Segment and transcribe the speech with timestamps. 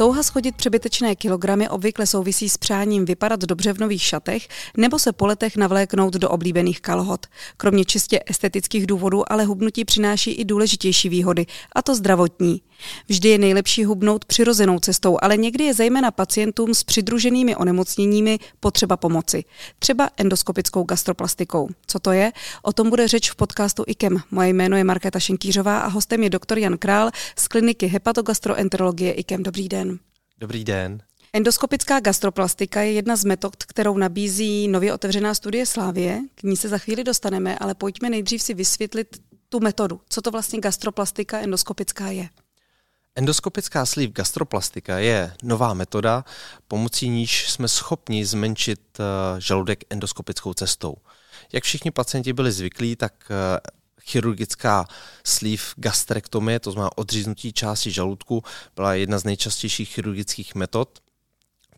[0.00, 5.12] Touha schodit přebytečné kilogramy obvykle souvisí s přáním vypadat dobře v nových šatech nebo se
[5.12, 7.26] po letech navléknout do oblíbených kalhot.
[7.56, 12.62] Kromě čistě estetických důvodů ale hubnutí přináší i důležitější výhody, a to zdravotní.
[13.08, 18.96] Vždy je nejlepší hubnout přirozenou cestou, ale někdy je zejména pacientům s přidruženými onemocněními potřeba
[18.96, 19.44] pomoci.
[19.78, 21.68] Třeba endoskopickou gastroplastikou.
[21.86, 22.32] Co to je?
[22.62, 24.18] O tom bude řeč v podcastu IKEM.
[24.30, 29.42] Moje jméno je Markéta Šenkýřová a hostem je doktor Jan Král z kliniky hepatogastroenterologie IKEM.
[29.42, 29.89] Dobrý den.
[30.40, 31.02] Dobrý den.
[31.32, 36.20] Endoskopická gastroplastika je jedna z metod, kterou nabízí nově otevřená studie Slávie.
[36.34, 40.00] K ní se za chvíli dostaneme, ale pojďme nejdřív si vysvětlit tu metodu.
[40.08, 42.28] Co to vlastně gastroplastika endoskopická je?
[43.14, 46.24] Endoskopická sleeve gastroplastika je nová metoda,
[46.68, 49.04] pomocí níž jsme schopni zmenšit eh,
[49.40, 50.94] žaludek endoskopickou cestou.
[51.52, 53.60] Jak všichni pacienti byli zvyklí, tak eh,
[54.04, 54.86] chirurgická
[55.24, 58.42] sleeve gastrektomie, to znamená odříznutí části žaludku,
[58.76, 61.00] byla jedna z nejčastějších chirurgických metod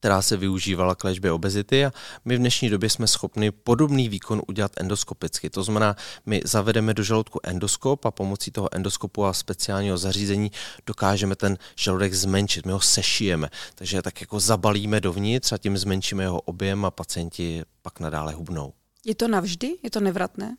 [0.00, 1.92] která se využívala k léčbě obezity a
[2.24, 5.50] my v dnešní době jsme schopni podobný výkon udělat endoskopicky.
[5.50, 5.96] To znamená,
[6.26, 10.50] my zavedeme do žaludku endoskop a pomocí toho endoskopu a speciálního zařízení
[10.86, 16.22] dokážeme ten žaludek zmenšit, my ho sešijeme, takže tak jako zabalíme dovnitř a tím zmenšíme
[16.22, 18.72] jeho objem a pacienti pak nadále hubnou.
[19.04, 19.76] Je to navždy?
[19.82, 20.56] Je to nevratné?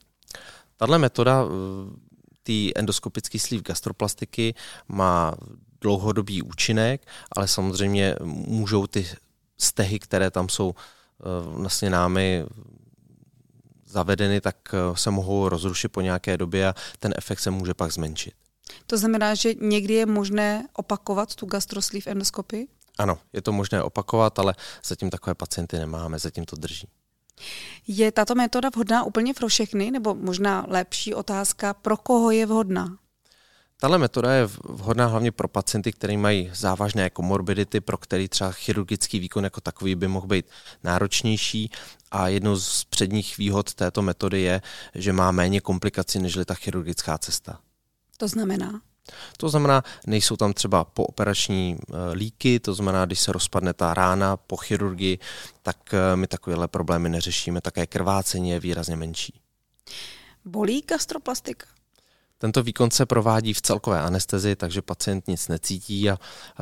[0.82, 1.48] Tahle metoda eh,
[2.44, 4.54] té endoskopické sleeve gastroplastiky
[4.88, 5.34] má
[5.82, 9.08] dlouhodobý účinek, ale samozřejmě můžou ty
[9.58, 12.46] stehy, které tam jsou eh, vlastně námi
[13.86, 17.92] zavedeny, tak eh, se mohou rozrušit po nějaké době a ten efekt se může pak
[17.92, 18.34] zmenšit.
[18.88, 22.68] To znamená, že někdy je možné opakovat tu gastrosleeve endoskopii?
[22.98, 26.88] Ano, je to možné opakovat, ale zatím takové pacienty nemáme, zatím to drží.
[27.88, 32.97] Je tato metoda vhodná úplně pro všechny, nebo možná lepší otázka, pro koho je vhodná?
[33.81, 39.19] Tahle metoda je vhodná hlavně pro pacienty, kteří mají závažné komorbidity, pro který třeba chirurgický
[39.19, 40.46] výkon jako takový by mohl být
[40.84, 41.72] náročnější.
[42.12, 44.62] A jednou z předních výhod této metody je,
[44.96, 47.59] že má méně komplikací než ta chirurgická cesta.
[48.18, 48.81] To znamená?
[49.38, 54.38] To znamená, nejsou tam třeba pooperační e, líky, to znamená, když se rozpadne ta rána
[54.38, 55.20] po chirurgii,
[55.64, 59.34] tak e, my takovéhle problémy neřešíme, také krvácení je výrazně menší.
[60.46, 61.68] Bolí gastroplastika?
[62.38, 66.18] Tento výkon se provádí v celkové anestezi, takže pacient nic necítí a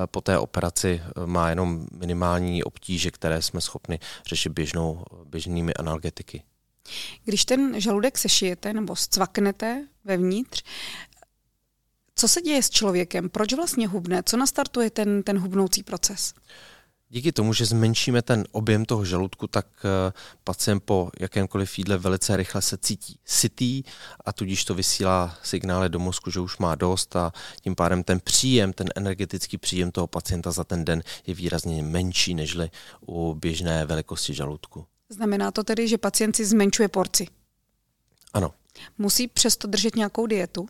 [0.06, 6.44] po té operaci e, má jenom minimální obtíže, které jsme schopni řešit běžnou, běžnými analgetiky.
[7.24, 10.64] Když ten žaludek sešijete nebo zcvaknete vevnitř,
[12.20, 13.30] co se děje s člověkem?
[13.30, 14.24] Proč vlastně hubne?
[14.26, 16.34] Co nastartuje ten, ten hubnoucí proces?
[17.10, 20.14] Díky tomu, že zmenšíme ten objem toho žaludku, tak eh,
[20.44, 23.84] pacient po jakémkoliv jídle velice rychle se cítí sytý
[24.26, 28.20] a tudíž to vysílá signály do mozku, že už má dost a tím pádem ten
[28.20, 32.70] příjem, ten energetický příjem toho pacienta za ten den je výrazně menší nežli
[33.08, 34.86] u běžné velikosti žaludku.
[35.10, 37.28] Znamená to tedy, že pacient si zmenšuje porci?
[38.34, 38.54] Ano.
[38.98, 40.70] Musí přesto držet nějakou dietu?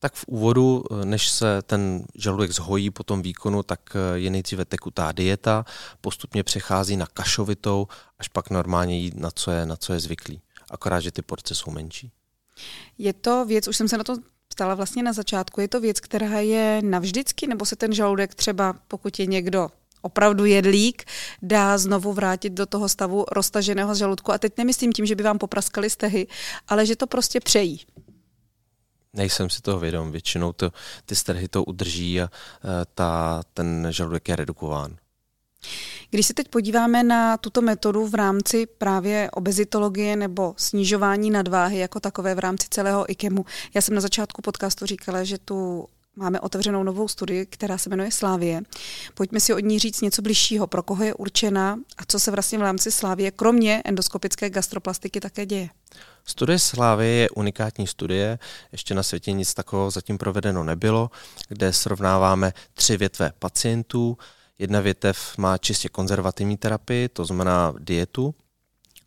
[0.00, 4.30] Tak v úvodu, eh, než se ten žaludek zhojí po tom výkonu, tak eh, je
[4.30, 5.64] nejdříve tekutá dieta,
[6.00, 7.86] postupně přechází na kašovitou,
[8.18, 10.40] až pak normálně jít na co je, na co je zvyklý.
[10.70, 12.12] Akorát, že ty porce jsou menší.
[12.98, 14.16] Je to věc, už jsem se na to
[14.48, 18.74] ptala vlastně na začátku, je to věc, která je navždycky, nebo se ten žaludek třeba,
[18.88, 19.68] pokud je někdo
[20.02, 21.04] opravdu jedlík,
[21.42, 24.32] dá znovu vrátit do toho stavu roztaženého žaludku.
[24.32, 26.26] A teď nemyslím tím, že by vám popraskali stehy,
[26.68, 27.80] ale že to prostě přejí.
[29.16, 30.12] Nejsem si toho vědom.
[30.12, 30.72] Většinou to,
[31.06, 32.28] ty strhy to udrží a e,
[32.94, 34.96] ta, ten žaludek je redukován.
[36.10, 42.00] Když se teď podíváme na tuto metodu v rámci právě obezitologie nebo snižování nadváhy jako
[42.00, 43.44] takové v rámci celého IKEMu,
[43.74, 48.10] já jsem na začátku podcastu říkala, že tu máme otevřenou novou studii, která se jmenuje
[48.10, 48.62] Slávie.
[49.14, 52.58] Pojďme si od ní říct něco bližšího, pro koho je určena a co se vlastně
[52.58, 55.68] v rámci Slávie, kromě endoskopické gastroplastiky, také děje.
[56.24, 58.38] Studie Slávy je unikátní studie,
[58.72, 61.10] ještě na světě nic takového zatím provedeno nebylo,
[61.48, 64.18] kde srovnáváme tři větve pacientů.
[64.58, 68.34] Jedna větev má čistě konzervativní terapii, to znamená dietu,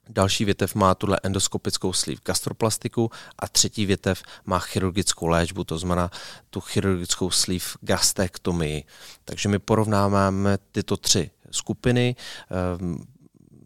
[0.09, 6.11] Další větev má tuhle endoskopickou sleeve gastroplastiku a třetí větev má chirurgickou léčbu, to znamená
[6.49, 8.83] tu chirurgickou sleeve gastektomii.
[9.25, 12.15] Takže my porovnáváme tyto tři skupiny.
[12.49, 12.97] Ehm,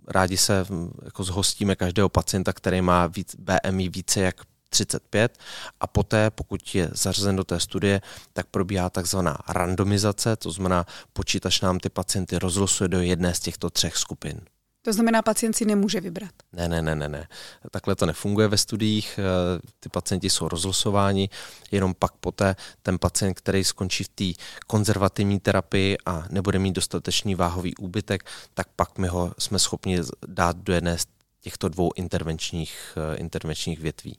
[0.08, 0.66] rádi se
[1.06, 4.36] jako zhostíme každého pacienta, který má víc, BMI více jak
[4.70, 5.38] 35
[5.80, 8.02] a poté, pokud je zařazen do té studie,
[8.34, 13.70] tak probíhá takzvaná randomizace, to znamená počítač nám ty pacienty rozlosuje do jedné z těchto
[13.70, 14.42] třech skupin.
[14.88, 16.32] To znamená, pacient si nemůže vybrat.
[16.54, 17.28] Ne, ne, ne, ne, ne.
[17.72, 19.20] Takhle to nefunguje ve studiích.
[19.20, 21.30] Eh, ty pacienti jsou rozlosováni,
[21.72, 27.36] jenom pak poté ten pacient, který skončí v té konzervativní terapii a nebude mít dostatečný
[27.36, 28.24] váhový úbytek,
[28.54, 31.06] tak pak my ho jsme schopni dát do jedné z
[31.42, 34.18] těchto dvou intervenčních, eh, intervenčních větví.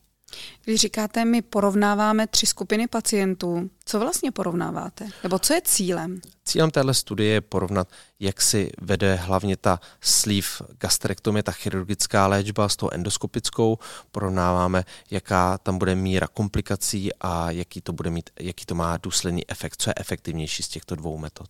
[0.64, 5.08] Když říkáte, my porovnáváme tři skupiny pacientů, co vlastně porovnáváte?
[5.22, 6.20] Nebo co je cílem?
[6.44, 7.88] Cílem téhle studie je porovnat,
[8.20, 10.48] jak si vede hlavně ta sleeve
[10.80, 13.78] gastrektomie, ta chirurgická léčba s tou endoskopickou.
[14.10, 19.50] Porovnáváme, jaká tam bude míra komplikací a jaký to, bude mít, jaký to má důsledný
[19.50, 21.48] efekt, co je efektivnější z těchto dvou metod.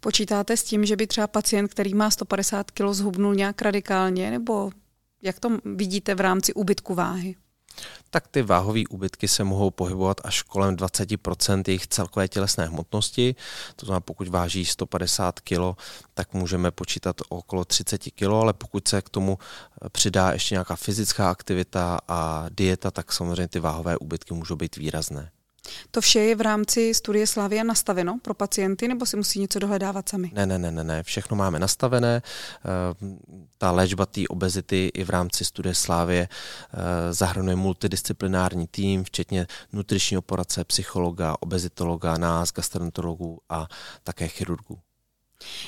[0.00, 4.70] Počítáte s tím, že by třeba pacient, který má 150 kg, zhubnul nějak radikálně, nebo
[5.22, 7.36] jak to vidíte v rámci úbytku váhy?
[8.10, 13.34] Tak ty váhové úbytky se mohou pohybovat až kolem 20% jejich celkové tělesné hmotnosti.
[13.76, 15.78] To znamená, pokud váží 150 kg,
[16.14, 19.38] tak můžeme počítat okolo 30 kg, ale pokud se k tomu
[19.92, 25.30] přidá ještě nějaká fyzická aktivita a dieta, tak samozřejmě ty váhové úbytky můžou být výrazné.
[25.90, 30.08] To vše je v rámci studie Slavia nastaveno pro pacienty, nebo si musí něco dohledávat
[30.08, 30.30] sami?
[30.34, 31.02] Ne, ne, ne, ne, ne.
[31.02, 32.22] všechno máme nastavené.
[32.22, 33.16] Eh,
[33.58, 40.22] ta léčba té obezity i v rámci studie Slávie eh, zahrnuje multidisciplinární tým, včetně nutričního
[40.22, 43.68] poradce, psychologa, obezitologa, nás, gastroenterologů a
[44.04, 44.78] také chirurgů.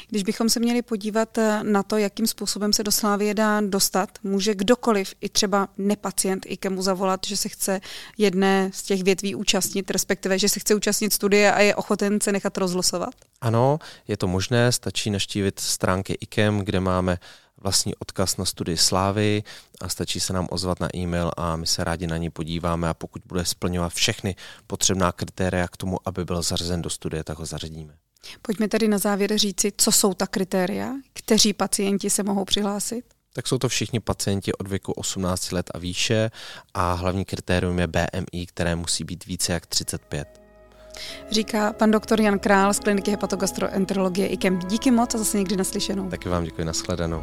[0.09, 4.09] Když bychom se měli podívat eh, na to, jakým způsobem se do Slávie dá dostat,
[4.23, 7.81] může kdokoliv, i třeba nepacient, i kemu zavolat, že se chce
[8.19, 12.33] jedné z těch větví účastnit, respektive, že se chce účastnit studie a je ochoten se
[12.33, 13.15] nechat rozlosovat?
[13.41, 13.79] Ano,
[14.09, 17.19] je to možné, stačí naštívit stránky IKEM, kde máme
[17.63, 19.43] vlastní odkaz na studii Slávy
[19.81, 22.95] a stačí se nám ozvat na e-mail a my se rádi na ní podíváme a
[22.95, 24.37] pokud bude splňovat všechny
[24.67, 27.95] potřebná kritéria k tomu, aby byl zařazen do studie, tak ho zařadíme.
[28.43, 33.05] Pojďme tedy na závěr říci, co jsou ta kritéria, kteří pacienti se mohou přihlásit?
[33.33, 36.31] Tak jsou to všichni pacienti od věku 18 let a výše
[36.75, 40.43] a hlavní kritérium je BMI, které musí být více jak 35.
[41.31, 44.59] Říká pan doktor Jan Král z kliniky hepatogastroenterologie IKEM.
[44.59, 46.11] Díky moc a zase někdy naslyšenou.
[46.11, 47.23] Taky vám děkuji, nashledanou.